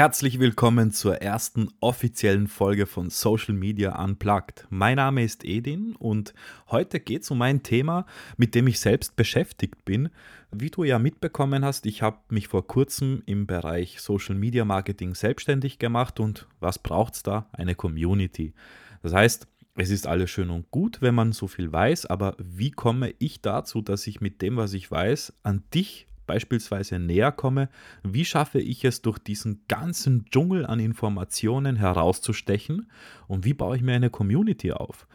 [0.00, 4.66] Herzlich willkommen zur ersten offiziellen Folge von Social Media Unplugged.
[4.70, 6.32] Mein Name ist Edin und
[6.70, 8.06] heute geht es um ein Thema,
[8.38, 10.08] mit dem ich selbst beschäftigt bin.
[10.50, 15.14] Wie du ja mitbekommen hast, ich habe mich vor kurzem im Bereich Social Media Marketing
[15.14, 17.50] selbstständig gemacht und was braucht es da?
[17.52, 18.54] Eine Community.
[19.02, 22.70] Das heißt, es ist alles schön und gut, wenn man so viel weiß, aber wie
[22.70, 27.68] komme ich dazu, dass ich mit dem, was ich weiß, an dich beispielsweise näher komme,
[28.04, 32.88] wie schaffe ich es durch diesen ganzen Dschungel an Informationen herauszustechen
[33.26, 35.08] und wie baue ich mir eine Community auf?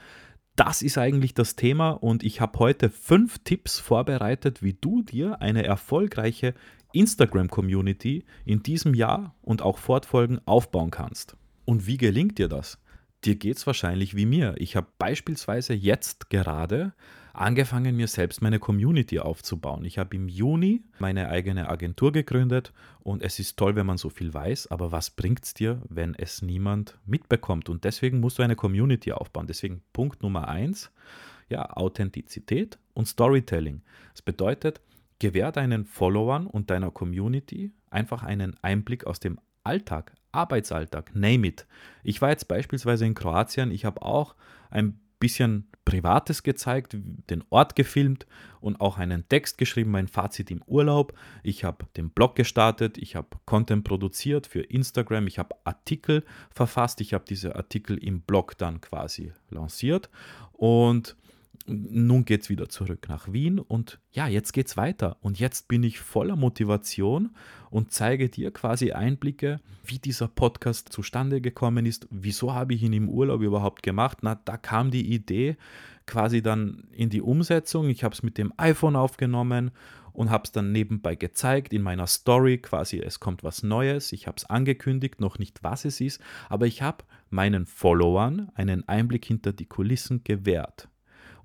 [0.57, 5.41] Das ist eigentlich das Thema und ich habe heute fünf Tipps vorbereitet, wie du dir
[5.41, 6.53] eine erfolgreiche
[6.91, 11.37] Instagram-Community in diesem Jahr und auch fortfolgend aufbauen kannst.
[11.63, 12.77] Und wie gelingt dir das?
[13.25, 14.53] Dir geht es wahrscheinlich wie mir.
[14.57, 16.93] Ich habe beispielsweise jetzt gerade
[17.33, 19.83] angefangen, mir selbst meine Community aufzubauen.
[19.83, 24.09] Ich habe im Juni meine eigene Agentur gegründet und es ist toll, wenn man so
[24.09, 27.67] viel weiß, aber was bringt es dir, wenn es niemand mitbekommt?
[27.67, 29.47] Und deswegen musst du eine Community aufbauen.
[29.47, 30.91] Deswegen Punkt Nummer eins,
[31.49, 33.81] ja, Authentizität und Storytelling.
[34.11, 34.81] Das bedeutet,
[35.19, 41.65] gewähr deinen Followern und deiner Community einfach einen Einblick aus dem Alltag, Arbeitsalltag, name it.
[42.03, 44.35] Ich war jetzt beispielsweise in Kroatien, ich habe auch
[44.69, 46.97] ein bisschen Privates gezeigt,
[47.29, 48.25] den Ort gefilmt
[48.59, 51.13] und auch einen Text geschrieben, mein Fazit im Urlaub.
[51.43, 57.01] Ich habe den Blog gestartet, ich habe Content produziert für Instagram, ich habe Artikel verfasst,
[57.01, 60.09] ich habe diese Artikel im Blog dann quasi lanciert
[60.53, 61.15] und
[61.67, 65.17] nun geht es wieder zurück nach Wien und ja, jetzt geht es weiter.
[65.21, 67.35] Und jetzt bin ich voller Motivation
[67.69, 72.07] und zeige dir quasi Einblicke, wie dieser Podcast zustande gekommen ist.
[72.09, 74.19] Wieso habe ich ihn im Urlaub überhaupt gemacht?
[74.21, 75.57] Na, da kam die Idee
[76.05, 77.89] quasi dann in die Umsetzung.
[77.89, 79.71] Ich habe es mit dem iPhone aufgenommen
[80.15, 84.11] und habe es dann nebenbei gezeigt in meiner Story, quasi es kommt was Neues.
[84.13, 88.87] Ich habe es angekündigt, noch nicht was es ist, aber ich habe meinen Followern einen
[88.87, 90.87] Einblick hinter die Kulissen gewährt.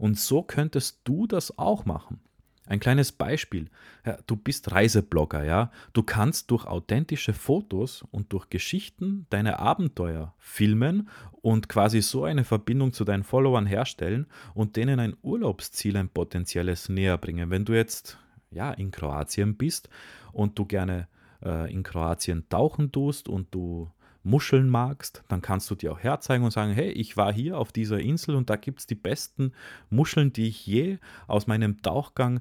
[0.00, 2.20] Und so könntest du das auch machen.
[2.64, 3.68] Ein kleines Beispiel.
[4.06, 5.70] Ja, du bist Reiseblogger, ja.
[5.92, 12.44] Du kannst durch authentische Fotos und durch Geschichten deine Abenteuer filmen und quasi so eine
[12.44, 17.50] Verbindung zu deinen Followern herstellen und denen ein Urlaubsziel, ein potenzielles näher bringen.
[17.50, 18.18] Wenn du jetzt
[18.50, 19.90] ja in Kroatien bist
[20.32, 21.08] und du gerne
[21.42, 23.90] äh, in Kroatien tauchen tust und du
[24.22, 27.72] Muscheln magst, dann kannst du dir auch herzeigen und sagen, hey, ich war hier auf
[27.72, 29.52] dieser Insel und da gibt es die besten
[29.88, 32.40] Muscheln, die ich je aus meinem Tauchgang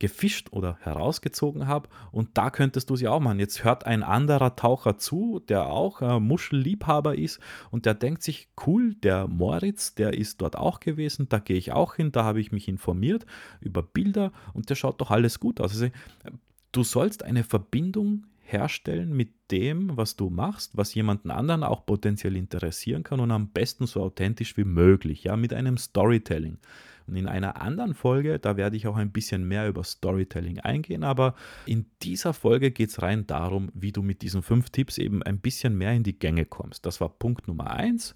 [0.00, 3.38] gefischt oder herausgezogen habe und da könntest du sie auch machen.
[3.38, 7.38] Jetzt hört ein anderer Taucher zu, der auch äh, Muschelliebhaber ist
[7.70, 11.72] und der denkt sich, cool, der Moritz, der ist dort auch gewesen, da gehe ich
[11.72, 13.26] auch hin, da habe ich mich informiert
[13.60, 15.72] über Bilder und der schaut doch alles gut aus.
[15.72, 15.88] Also,
[16.72, 22.36] du sollst eine Verbindung herstellen mit dem, was du machst, was jemanden anderen auch potenziell
[22.36, 26.58] interessieren kann und am besten so authentisch wie möglich, ja, mit einem Storytelling.
[27.06, 31.02] Und in einer anderen Folge, da werde ich auch ein bisschen mehr über Storytelling eingehen,
[31.02, 31.34] aber
[31.66, 35.40] in dieser Folge geht es rein darum, wie du mit diesen fünf Tipps eben ein
[35.40, 36.86] bisschen mehr in die Gänge kommst.
[36.86, 38.14] Das war Punkt Nummer eins.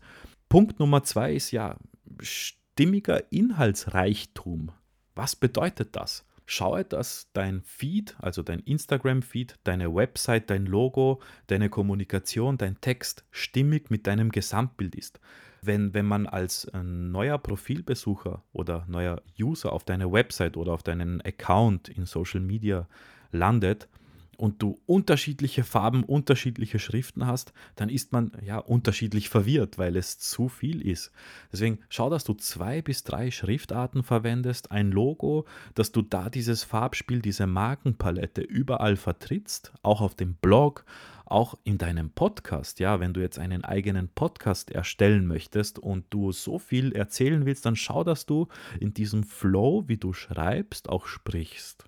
[0.49, 1.77] Punkt Nummer zwei ist ja
[2.21, 4.71] stimmiger Inhaltsreichtum.
[5.16, 6.25] Was bedeutet das?
[6.47, 13.25] Schaue, dass dein Feed, also dein Instagram-Feed, deine Website, dein Logo, deine Kommunikation, dein Text
[13.31, 15.21] stimmig mit deinem Gesamtbild ist.
[15.62, 20.83] Wenn, wenn man als äh, neuer Profilbesucher oder neuer User auf deine Website oder auf
[20.83, 22.87] deinen Account in Social Media
[23.33, 23.88] landet,
[24.37, 30.19] und du unterschiedliche Farben, unterschiedliche Schriften hast, dann ist man ja unterschiedlich verwirrt, weil es
[30.19, 31.12] zu viel ist.
[31.53, 36.65] Deswegen schau, dass du zwei bis drei Schriftarten verwendest, ein Logo, dass du da dieses
[36.65, 40.84] Farbspiel, diese Markenpalette überall vertrittst, auch auf dem Blog,
[41.27, 42.81] auch in deinem Podcast.
[42.81, 47.66] Ja, wenn du jetzt einen eigenen Podcast erstellen möchtest und du so viel erzählen willst,
[47.66, 48.48] dann schau, dass du
[48.78, 51.86] in diesem Flow, wie du schreibst, auch sprichst.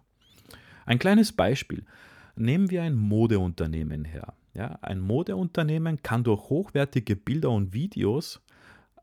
[0.87, 1.85] Ein kleines Beispiel.
[2.37, 4.35] Nehmen wir ein Modeunternehmen her.
[4.55, 8.41] Ja, ein Modeunternehmen kann durch hochwertige Bilder und Videos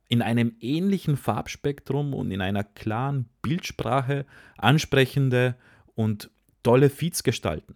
[0.09, 4.25] in einem ähnlichen Farbspektrum und in einer klaren Bildsprache
[4.57, 5.55] ansprechende
[5.95, 6.29] und
[6.63, 7.75] tolle Feeds gestalten.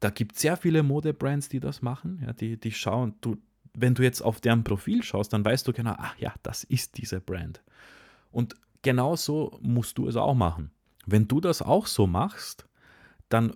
[0.00, 2.20] Da gibt es sehr viele Modebrands, die das machen.
[2.24, 3.36] Ja, die, die schauen, du,
[3.74, 6.98] wenn du jetzt auf deren Profil schaust, dann weißt du genau, ach ja, das ist
[6.98, 7.62] diese Brand.
[8.30, 10.70] Und genau so musst du es auch machen.
[11.06, 12.66] Wenn du das auch so machst,
[13.28, 13.54] dann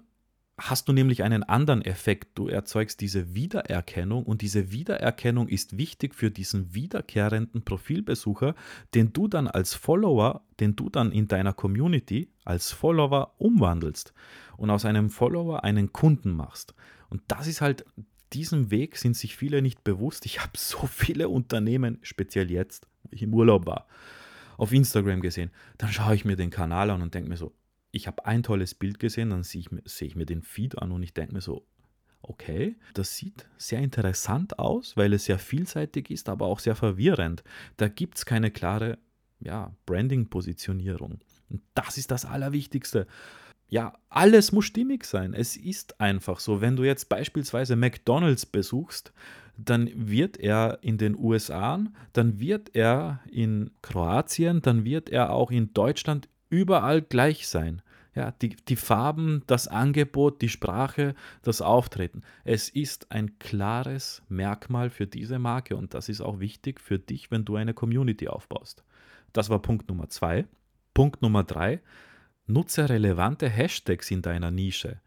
[0.61, 2.39] hast du nämlich einen anderen Effekt.
[2.39, 8.55] Du erzeugst diese Wiedererkennung und diese Wiedererkennung ist wichtig für diesen wiederkehrenden Profilbesucher,
[8.95, 14.13] den du dann als Follower, den du dann in deiner Community als Follower umwandelst
[14.57, 16.75] und aus einem Follower einen Kunden machst.
[17.09, 17.85] Und das ist halt
[18.33, 20.25] diesem Weg sind sich viele nicht bewusst.
[20.27, 23.87] Ich habe so viele Unternehmen, speziell jetzt, wo ich im Urlaub war,
[24.57, 25.51] auf Instagram gesehen.
[25.79, 27.53] Dann schaue ich mir den Kanal an und denke mir so,
[27.93, 30.93] ich habe ein tolles Bild gesehen, dann sehe ich, sehe ich mir den Feed an
[30.93, 31.67] und ich denke mir so,
[32.23, 37.43] okay, das sieht sehr interessant aus, weil es sehr vielseitig ist, aber auch sehr verwirrend.
[37.77, 38.99] Da gibt es keine klare
[39.41, 41.19] ja, Branding-Positionierung.
[41.49, 43.07] Und das ist das Allerwichtigste.
[43.69, 45.33] Ja, alles muss stimmig sein.
[45.33, 46.61] Es ist einfach so.
[46.61, 49.13] Wenn du jetzt beispielsweise McDonald's besuchst,
[49.57, 55.51] dann wird er in den USA, dann wird er in Kroatien, dann wird er auch
[55.51, 57.83] in Deutschland überall gleich sein.
[58.15, 62.23] Ja, die, die Farben, das Angebot, die Sprache, das Auftreten.
[62.45, 67.31] Es ist ein klares Merkmal für diese Marke und das ist auch wichtig für dich,
[67.31, 68.83] wenn du eine Community aufbaust.
[69.33, 70.47] Das war Punkt Nummer zwei.
[70.93, 71.81] Punkt Nummer drei,
[72.47, 75.01] nutze relevante Hashtags in deiner Nische.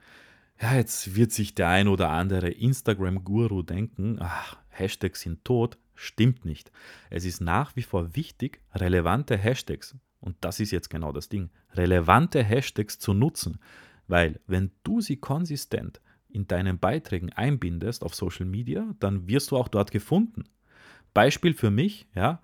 [0.61, 5.77] Ja, jetzt wird sich der ein oder andere Instagram-Guru denken, ach, Hashtags sind tot.
[5.95, 6.71] Stimmt nicht.
[7.09, 11.49] Es ist nach wie vor wichtig, relevante Hashtags, und das ist jetzt genau das Ding,
[11.73, 13.59] relevante Hashtags zu nutzen,
[14.07, 15.99] weil wenn du sie konsistent
[16.29, 20.45] in deinen Beiträgen einbindest auf Social Media, dann wirst du auch dort gefunden.
[21.13, 22.41] Beispiel für mich, ja,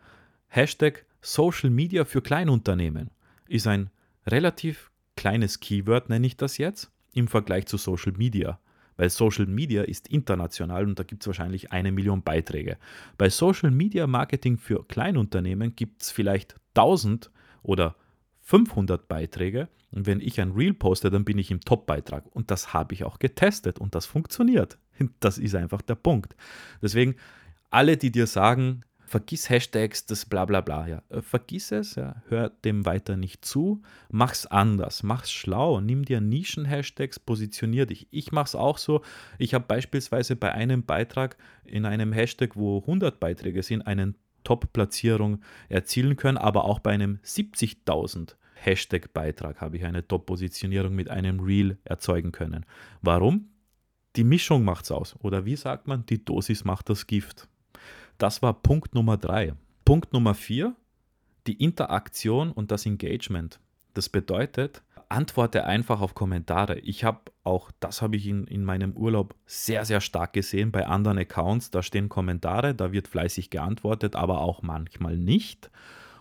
[0.47, 3.11] Hashtag Social Media für Kleinunternehmen
[3.47, 3.89] ist ein
[4.27, 8.59] relativ kleines Keyword, nenne ich das jetzt, im Vergleich zu Social Media.
[8.97, 12.77] Weil Social Media ist international und da gibt es wahrscheinlich eine Million Beiträge.
[13.17, 17.31] Bei Social Media Marketing für Kleinunternehmen gibt es vielleicht 1000
[17.63, 17.95] oder
[18.41, 22.25] 500 Beiträge und wenn ich ein Reel poste, dann bin ich im Top-Beitrag.
[22.35, 24.77] Und das habe ich auch getestet und das funktioniert.
[25.21, 26.35] Das ist einfach der Punkt.
[26.81, 27.15] Deswegen,
[27.69, 30.88] alle, die dir sagen, vergiss Hashtags, das bla bla bla.
[30.88, 31.03] Ja.
[31.07, 32.21] Äh, vergiss es, ja.
[32.27, 38.07] hör dem weiter nicht zu, mach's anders, mach's schlau, nimm dir Nischen-Hashtags, positionier dich.
[38.11, 39.01] Ich mach's auch so.
[39.38, 44.15] Ich habe beispielsweise bei einem Beitrag in einem Hashtag, wo 100 Beiträge sind, einen
[44.49, 51.39] Top-Platzierung erzielen können, aber auch bei einem 70.000 Hashtag-Beitrag habe ich eine Top-Positionierung mit einem
[51.39, 52.65] Reel erzeugen können.
[53.03, 53.49] Warum?
[54.15, 55.15] Die Mischung macht es aus.
[55.19, 57.47] Oder wie sagt man, die Dosis macht das Gift.
[58.17, 59.53] Das war Punkt Nummer drei.
[59.85, 60.75] Punkt Nummer vier,
[61.45, 63.59] die Interaktion und das Engagement.
[63.93, 66.79] Das bedeutet, antworte einfach auf Kommentare.
[66.79, 70.85] Ich habe auch, das habe ich in, in meinem Urlaub sehr, sehr stark gesehen bei
[70.85, 71.71] anderen Accounts.
[71.71, 75.71] Da stehen Kommentare, da wird fleißig geantwortet, aber auch manchmal nicht.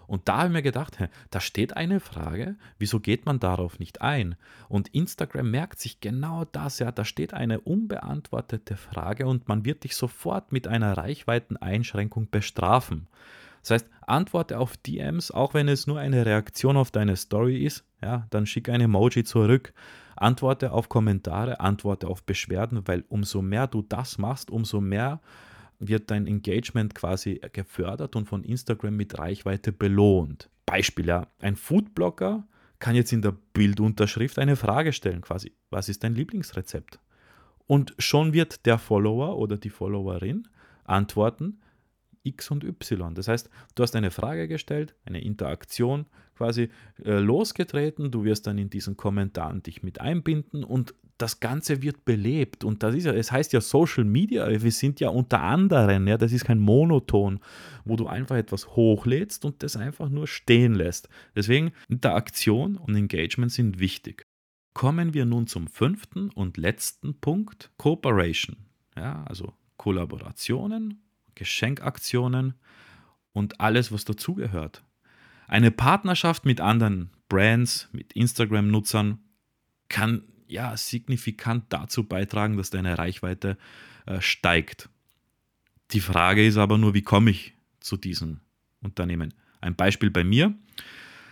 [0.07, 0.97] Und da habe ich mir gedacht,
[1.29, 4.37] da steht eine Frage, wieso geht man darauf nicht ein?
[4.71, 9.85] Und Instagram merkt sich genau das, ja, da steht eine unbeantwortete Frage und man wird
[9.85, 13.07] dich sofort mit einer Reichweiteneinschränkung bestrafen.
[13.63, 17.85] Das heißt, antworte auf DMs, auch wenn es nur eine Reaktion auf deine Story ist,
[18.03, 19.73] ja, dann schick ein Emoji zurück.
[20.17, 25.21] Antworte auf Kommentare, antworte auf Beschwerden, weil umso mehr du das machst, umso mehr
[25.79, 30.51] wird dein Engagement quasi gefördert und von Instagram mit Reichweite belohnt.
[30.67, 32.47] Beispiel, ja, ein Foodblogger
[32.79, 36.99] kann jetzt in der Bildunterschrift eine Frage stellen, quasi, was ist dein Lieblingsrezept?
[37.67, 40.49] Und schon wird der Follower oder die Followerin
[40.85, 41.61] antworten,
[42.23, 43.15] X und Y.
[43.15, 46.07] Das heißt, du hast eine Frage gestellt, eine Interaktion
[46.37, 46.71] quasi
[47.05, 52.05] äh, losgetreten, du wirst dann in diesen Kommentaren dich mit einbinden und das Ganze wird
[52.05, 52.65] belebt.
[52.65, 56.17] Und das ist ja, es heißt ja Social Media, wir sind ja unter anderem, ja,
[56.17, 57.41] das ist kein Monoton,
[57.85, 61.09] wo du einfach etwas hochlädst und das einfach nur stehen lässt.
[61.35, 64.25] Deswegen Interaktion und Engagement sind wichtig.
[64.75, 68.57] Kommen wir nun zum fünften und letzten Punkt, Cooperation.
[68.97, 71.03] Ja, also Kollaborationen,
[71.39, 72.55] Geschenkaktionen
[73.33, 74.83] und alles, was dazugehört.
[75.47, 79.21] Eine Partnerschaft mit anderen Brands, mit Instagram-Nutzern
[79.89, 83.57] kann ja signifikant dazu beitragen, dass deine Reichweite
[84.07, 84.89] äh, steigt.
[85.93, 88.41] Die Frage ist aber nur, wie komme ich zu diesen
[88.83, 89.33] Unternehmen?
[89.61, 90.55] Ein Beispiel bei mir.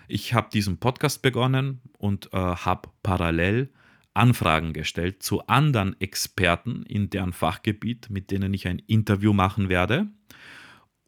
[0.06, 3.70] Ich habe diesen Podcast begonnen und äh, habe parallel
[4.16, 10.08] Anfragen gestellt zu anderen Experten in deren Fachgebiet, mit denen ich ein Interview machen werde,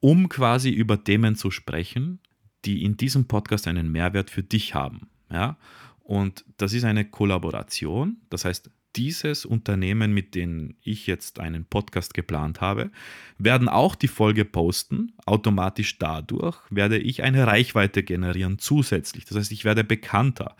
[0.00, 2.20] um quasi über Themen zu sprechen,
[2.64, 5.08] die in diesem Podcast einen Mehrwert für dich haben.
[5.30, 5.56] Ja?
[6.00, 8.18] Und das ist eine Kollaboration.
[8.30, 12.90] Das heißt, dieses Unternehmen, mit dem ich jetzt einen Podcast geplant habe,
[13.38, 15.12] werden auch die Folge posten.
[15.26, 19.24] Automatisch dadurch werde ich eine Reichweite generieren zusätzlich.
[19.24, 20.56] Das heißt, ich werde bekannter.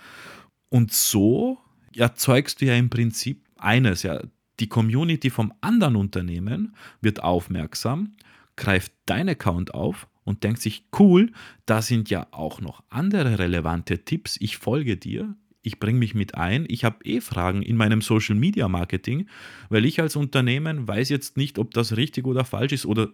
[0.68, 1.58] Und so
[1.98, 4.20] erzeugst du ja im Prinzip eines, ja,
[4.60, 8.16] die Community vom anderen Unternehmen wird aufmerksam,
[8.56, 11.32] greift dein Account auf und denkt sich, cool,
[11.66, 16.34] da sind ja auch noch andere relevante Tipps, ich folge dir, ich bringe mich mit
[16.34, 19.28] ein, ich habe eh Fragen in meinem Social Media Marketing,
[19.68, 23.10] weil ich als Unternehmen weiß jetzt nicht, ob das richtig oder falsch ist oder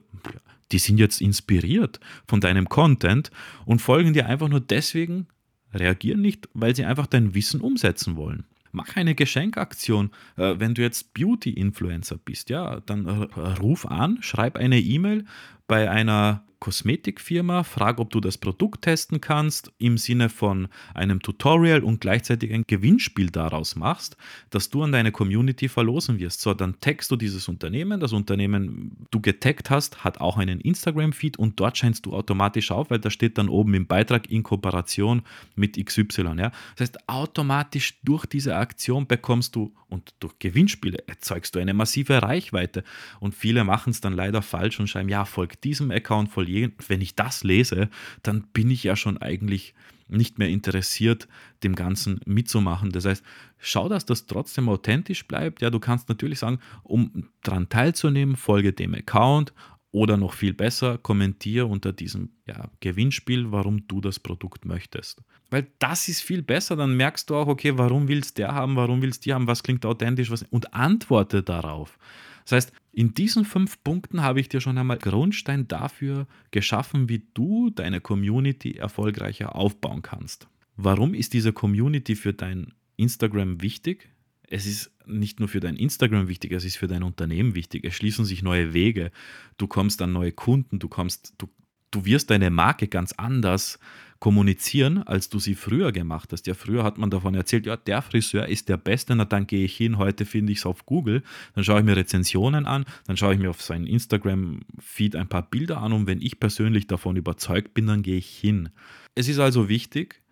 [0.72, 3.30] die sind jetzt inspiriert von deinem Content
[3.64, 5.26] und folgen dir einfach nur deswegen,
[5.72, 10.10] reagieren nicht, weil sie einfach dein Wissen umsetzen wollen mach eine Geschenkaktion.
[10.36, 15.24] Äh, wenn du jetzt Beauty-Influencer bist, ja, dann ruf an, schreib eine E-Mail
[15.66, 21.84] bei einer Kosmetikfirma, frag, ob du das Produkt testen kannst, im Sinne von einem Tutorial
[21.84, 24.16] und gleichzeitig ein Gewinnspiel daraus machst,
[24.48, 26.40] dass du an deine Community verlosen wirst.
[26.40, 28.00] So, dann tagst du dieses Unternehmen.
[28.00, 32.88] Das Unternehmen, du getaggt hast, hat auch einen Instagram-Feed und dort scheinst du automatisch auf,
[32.88, 35.20] weil da steht dann oben im Beitrag in Kooperation
[35.56, 36.22] mit XY.
[36.38, 36.50] Ja?
[36.76, 42.22] Das heißt, automatisch durch diese Aktion bekommst du und durch Gewinnspiele erzeugst du eine massive
[42.22, 42.84] Reichweite.
[43.20, 47.00] Und viele machen es dann leider falsch und schreiben, ja, folgt diesem Account, folgt wenn
[47.00, 47.88] ich das lese,
[48.22, 49.74] dann bin ich ja schon eigentlich
[50.08, 51.28] nicht mehr interessiert,
[51.62, 52.90] dem Ganzen mitzumachen.
[52.90, 53.24] Das heißt,
[53.58, 55.62] schau, dass das trotzdem authentisch bleibt.
[55.62, 59.54] Ja, du kannst natürlich sagen, um daran teilzunehmen, folge dem Account
[59.92, 65.22] oder noch viel besser, kommentiere unter diesem ja, Gewinnspiel, warum du das Produkt möchtest.
[65.50, 69.00] Weil das ist viel besser, dann merkst du auch, okay, warum willst der haben, warum
[69.00, 71.96] willst die haben, was klingt authentisch, was und antworte darauf.
[72.44, 77.26] Das heißt, in diesen fünf Punkten habe ich dir schon einmal Grundstein dafür geschaffen, wie
[77.34, 80.48] du deine Community erfolgreicher aufbauen kannst.
[80.76, 84.08] Warum ist diese Community für dein Instagram wichtig?
[84.48, 87.84] Es ist nicht nur für dein Instagram wichtig, es ist für dein Unternehmen wichtig.
[87.84, 89.10] Es schließen sich neue Wege.
[89.58, 91.48] Du kommst an neue Kunden, du kommst, du,
[91.90, 93.78] du wirst deine Marke ganz anders
[94.24, 96.46] kommunizieren, als du sie früher gemacht hast.
[96.46, 99.66] Ja, früher hat man davon erzählt, ja, der Friseur ist der Beste, na dann gehe
[99.66, 101.22] ich hin, heute finde ich es auf Google,
[101.54, 105.42] dann schaue ich mir Rezensionen an, dann schaue ich mir auf seinen Instagram-Feed ein paar
[105.42, 108.70] Bilder an und wenn ich persönlich davon überzeugt bin, dann gehe ich hin.
[109.14, 110.22] Es ist also wichtig,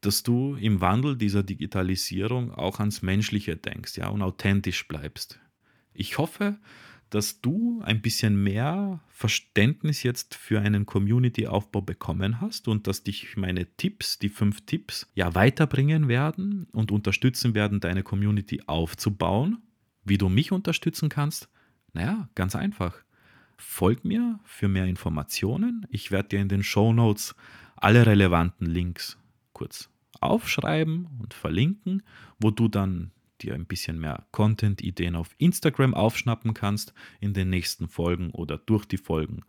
[0.00, 5.38] dass du im Wandel dieser Digitalisierung auch ans Menschliche denkst, ja, und authentisch bleibst.
[5.94, 6.58] Ich hoffe,
[7.10, 13.36] dass du ein bisschen mehr Verständnis jetzt für einen Community-Aufbau bekommen hast und dass dich
[13.36, 19.58] meine Tipps, die fünf Tipps, ja weiterbringen werden und unterstützen werden, deine Community aufzubauen.
[20.04, 21.48] Wie du mich unterstützen kannst?
[21.92, 22.94] Naja, ganz einfach.
[23.56, 25.86] Folg mir für mehr Informationen.
[25.90, 27.34] Ich werde dir in den Show Notes
[27.76, 29.18] alle relevanten Links
[29.52, 32.02] kurz aufschreiben und verlinken,
[32.38, 37.88] wo du dann dir ein bisschen mehr Content-Ideen auf Instagram aufschnappen kannst in den nächsten
[37.88, 39.42] Folgen oder durch die Folgen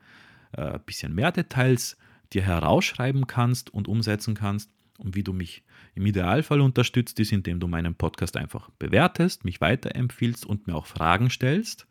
[0.54, 1.98] äh, ein bisschen mehr Details
[2.34, 4.72] dir herausschreiben kannst und umsetzen kannst.
[4.98, 5.64] Und wie du mich
[5.94, 10.88] im Idealfall unterstützt, ist, indem du meinen Podcast einfach bewertest, mich weiterempfiehlst und mir auch
[10.88, 11.88] Fragen stellst,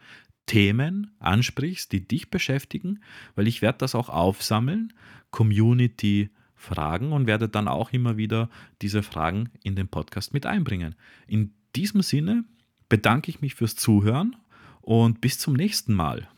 [0.46, 3.00] Themen ansprichst, die dich beschäftigen,
[3.34, 4.92] weil ich werde das auch aufsammeln,
[5.30, 8.48] Community Fragen und werde dann auch immer wieder
[8.80, 10.94] diese Fragen in den Podcast mit einbringen.
[11.26, 12.44] In diesem Sinne
[12.88, 14.36] bedanke ich mich fürs Zuhören
[14.80, 16.28] und bis zum nächsten Mal.